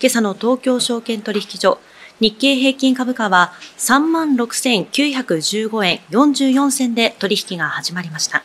[0.00, 1.78] 今朝の東京証券取引所、
[2.20, 8.42] 日経平均株価は36,915円44銭で取引が始まりました。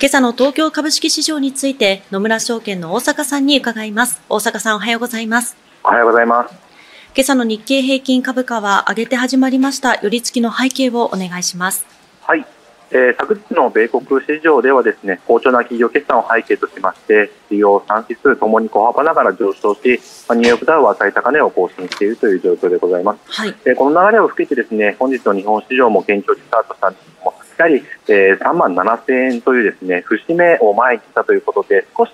[0.00, 4.20] 今朝の東京株式市場について野村証券の大阪さんに伺います。
[4.28, 5.56] 大阪さんおはようございます。
[5.84, 6.54] おはようございます。
[7.14, 9.96] 今朝の日経平均株価は上げて始まりました。
[9.96, 11.84] 寄り付きの背景をお願いします。
[12.22, 12.46] はい。
[12.92, 32.12] えー、昨日の米国市場ではですね好調な企業決算を背景としまして主要3指数ともに小幅ながら上昇し、まあ、ニューヨークダウは最高値を更新しているという状況でございます、はい、えー、この流れを含めてですね本日の日本市場も堅調にスタートしたんですけどもやはり、えー、3万7000円というですね節目を前にしたということで少し、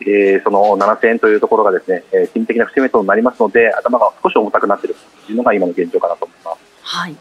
[0.00, 6.58] えー、その7000円というところがですね、えー、心的な節目となりますので頭が少し重たくなっているというのが今の現状かなと思います。
[6.82, 7.16] はい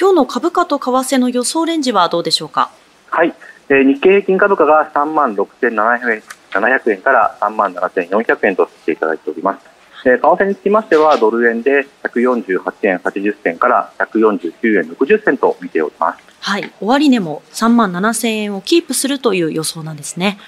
[0.00, 2.70] 今日の株価と為替の予想レンジはどうでしょうか？
[3.10, 3.34] はい、
[3.68, 10.08] えー、日経平均株価が3万6700円 ,700 円から3万7400円とさせていただいております。
[10.08, 16.24] えー、為替につきましてはドル円で148円80銭から149円60銭と見ております。
[16.40, 20.38] はい、終値も3万7000円をキープするという予想なんですね。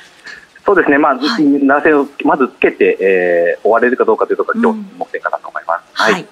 [0.64, 5.82] そうですね、まあ、はい、7000円をまずつけて、えー、終われるかどうかというところが今日注目点かなと思います。
[5.92, 6.26] はい、はい、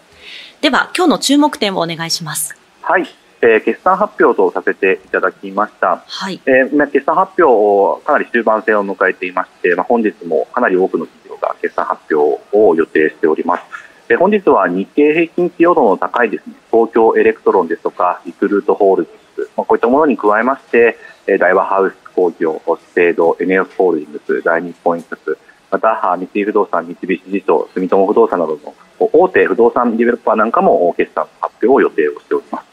[0.62, 2.59] では、今日の注目点をお願いします。
[2.90, 3.06] はい。
[3.40, 13.62] えー、決算発表とさせていただきました、はいえー、決算発表、かなり終盤戦を迎えていまして、まあ、本日もかなり多くの企業が決算発表を予定しております。
[14.08, 20.98] えー、本日は日経平均寄与度の高いですね東京エレクトロンですとかリクルートホールディングス、まあ、こういったものに加えまして、
[21.28, 25.38] えー、大和ハウス工業、スペード、 ENEOSホールディングス、大日本印刷、
[25.70, 32.69] また三井不動産、三菱地所、住友不動産などの大手不動産ディベロッパーなんかも決算発表を予定をしております。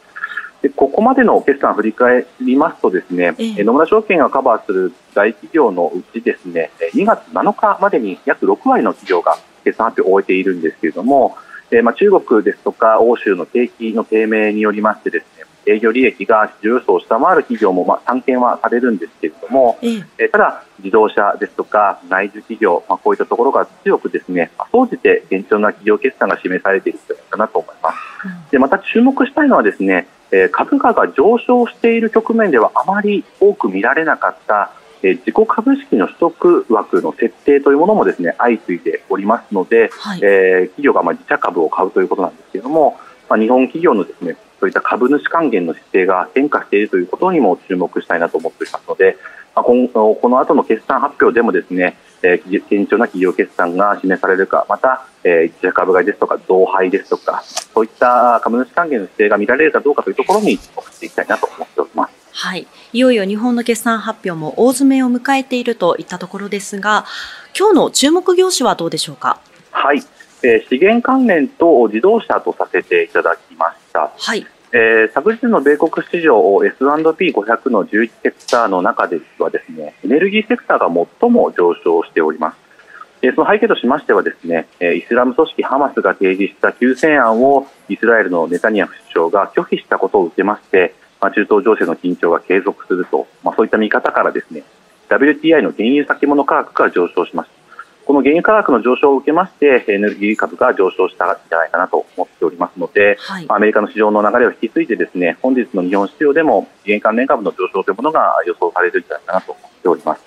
[0.62, 11.36] でここまでの決算を振り返りますとですね、ええ、野村証券がカバーする大企業のうちですね2月7日までに約6割の企業が決算発表を終えているんですけれども、
[11.70, 20.28] えまあ、中国ですとか欧州の景気の低迷によりましてですね営業利益が市場予想を下回る企業も、まあ、散見はされるんですけれども、ええ。
[20.28, 28.50] ただ、自動車ですとか内需企業、まあ、こういったところが強くですね総じて堅調な企業決算が示されているんじゃないかなと思います。
[28.50, 34.72] でまた注目したいのはですねえ株価が上昇している局面ではあまり多く見られなかった、
[35.02, 49.16] え自己株式の取得枠の設定というものもですね相次いでおりますので、はい、え企業がま自社株を買うということなんですけれども、まあ、日本企業のですねそういった株主還元の姿勢が変化しているということにも注目したいなと思っておりますので、
[49.54, 62.14] まあ、今この後の決算発表でもですねえー、堅調な企業決算が示されるか、また、えー、一社株買いですとか、増配ですとか、そういった株主還元の姿勢が見られるかどうかというところに注目していきたいなと思っております。
[62.32, 62.66] はい。
[62.92, 67.04] いよいよ日本の決算発表も大詰めを迎えているといったところですが、
[67.58, 69.40] 今日の注目業種はどうでしょうか？
[69.70, 70.02] はい。
[70.42, 74.12] えー、資源関連と自動車とさせていただきました。
[74.16, 74.46] はい。
[74.70, 82.56] えー、昨日の米国市場 S&P500 の11セクターの中ではですねエネルギーセクターが最も上昇しております。
[83.22, 94.62] えー、その背景としましてはですねイスラム組織ハマスが提示した休戦案をイスラエルのネタニヤフ首相が拒否したことを受けまして、まあ、中東情勢の緊張が継続すると、まあ、そういった見方からですね
[95.08, 97.57] WTI の原油先物価格が上昇しました。
[98.08, 110.22] この原油価格の上昇を受けましてエネルギー株が上昇したんじゃないかなと思っておりますので、はい、アメリカの市場の流れを引き継いでですね本日の日本市場でも資源関連株の上昇というものが予想されるんじゃないかなと思っております。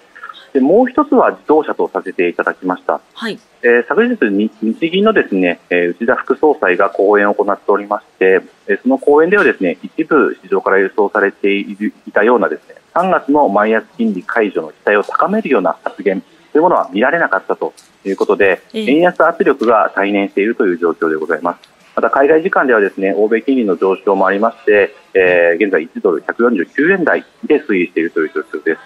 [0.53, 3.39] でもう一つは自動車とさせていただきました、はい。
[3.63, 16.21] えー、昨日日、日銀のですね、えー、内田副総裁が講演を行っておりまして、えー、その講演ではですね一部市場から予想されていたようなですね3月のマイナス金利解除の期待を高めるような発言
[16.51, 17.73] というものは見られなかったと
[18.05, 21.69] いうことで、円安圧力が再燃しているという状況でございます。
[21.95, 28.81] また海外時間ではですね欧米金利の上昇もありまして、えー、現在1ドル149円台で推移しているという状況です。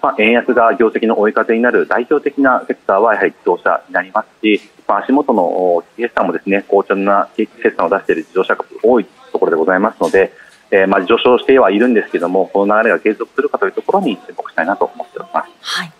[0.00, 10.32] まあ、円安が業績の追い風になる代表的なセクターはやはり自動車になりますし、まあ、足元の決算もですね好調な決算を出している自動車株多いところでございますので、
[10.70, 15.50] えー、まあ上昇してはいるんですけれどもこの流れが継続するかというところに注目したいなと思っております。
[15.60, 15.97] はい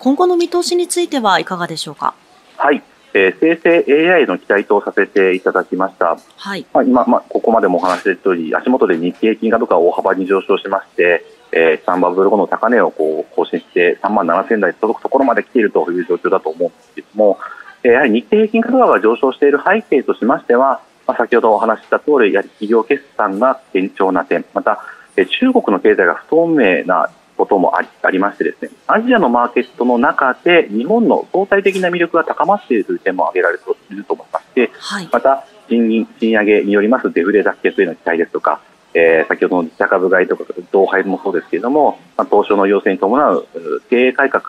[0.00, 2.14] 今後の見通しについてはいかがでしょうか？
[2.56, 2.82] はい、
[3.12, 6.16] えー、生成 AI の期待とさせていただきました。
[6.36, 6.64] はい。
[6.72, 17.38] まあ、今、まあ、ここまでもお話しした通り、足元で日経平均株価大幅に上昇しまして、えー、3バブル後の高値をこう更新して3万7000台届くところまで来ているという状況だと思うんですけれども、
[17.82, 24.82] えー、やはり日経平均株価が上昇している背景としましては、まあ、先ほどお話しした通り、やはり企業決算が堅調な点、また、
[25.18, 27.10] えー、中国の経済が不透明な
[27.40, 38.60] こともありありましてですねアジアのマーケットの中で日本の相対的な魅力が高まっているという点も挙げられていると思いまして、はい、また賃金賃上げによりますデフレ脱却への期待ですとか、
[38.92, 43.46] えー、先ほどの自社株買いとか同配もそうですけれども、まあ、東証の要請に伴う
[43.88, 44.42] 経営改革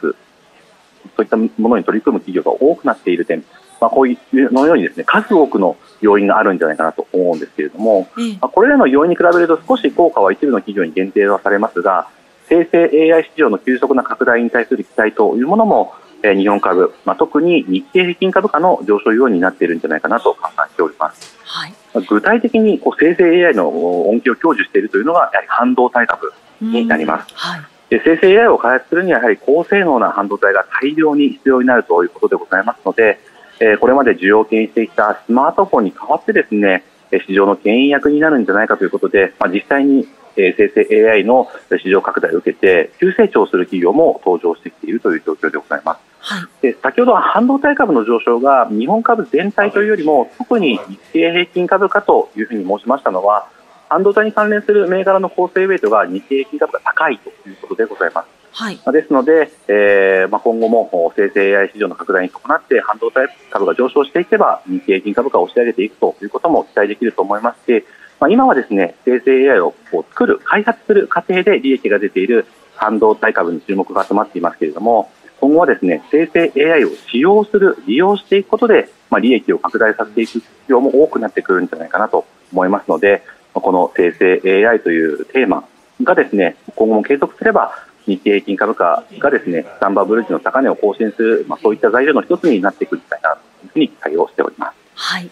[1.16, 3.46] そういったものに取り組む企業が多くなっている点、
[3.80, 12.10] まあ、こういうのようにですね数多くの要因があるんじゃないかなと思うんですけれども、うん、まあ、これらの要因に比べると少し効果は一部の企業に限定はされますが
[12.51, 21.38] 生成 AI 市場の急速な拡大に対する期待というものも、えー、日本株、まあ、特に日経平均株価の上昇要因になっているんじゃないかなと考えております。
[21.45, 21.74] はい、
[22.09, 23.69] 具体的にこう生成 AI の
[24.09, 27.33] 恩恵を享受しているというのがやはり半導体株になります。
[27.36, 33.18] はい、で生成 AI を開発するにはやはり高性能な半導体が大量に必要になるということでございますので、
[33.62, 36.83] えー、これまで需要を牽引してきたスマートフォンに代わってですね
[37.25, 40.07] 市場の牽引役になるんじゃないかということで、まあ、実際に
[40.38, 41.48] え生成 AI の
[41.81, 46.12] 市場拡大を受けて急成長する企業も登場してきているという状況でございます。
[46.19, 53.48] はい、で先ほどは半導体株の上昇が日本株全体というよりも特に日経平均株価というふうに申しましたのは
[53.89, 58.42] 半導体に関連する銘柄の構成ウェイトが日経平均株価高いということでございます。
[58.54, 67.86] はい、ですので、えーまあ、今後も生成 AI 市場の拡大に伴って半導体株が上昇していけば日経平均株価を押し上げていくということも期待できると思いまして
[68.21, 72.45] まあ、今はですね生成 AI をこう作る、開発する過程で利益が出ている
[72.75, 83.23] 半導体株に注目が集まっていますけれども今後はですね生成 AI を使用する、利用していくことで、まあ、利益を拡大させていく必要も多くなってくるんじゃないかなと思いますので
[83.53, 85.68] この生成 AI というテーマ
[86.03, 87.73] がですね今後も継続すれば
[88.06, 94.75] 日経平均株価がですねサンバーブル時の高値を更新する、まあ、そういった材料の一つになってくるんじゃないかなというふうに期待をしております。
[94.94, 95.31] はい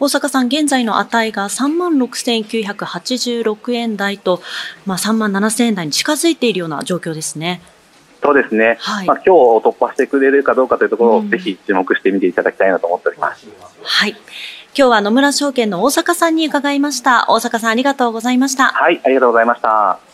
[0.00, 4.40] 大阪さん、現在の値が36,986円台と、
[4.86, 7.60] まあ、3万7000円台に近づいているような状況ですね。
[8.22, 9.30] そうですね、はい、まあ、今日
[9.64, 13.46] 突破してくれるかどうかというところを、ぜひ注目してみていただきたいなと思っております。
[13.82, 14.10] はい。
[14.10, 17.26] 今日は野村証券の大阪さんに伺いました。
[17.28, 18.68] 大阪さんありがとうございました。
[18.68, 20.09] はい、ありがとうございました。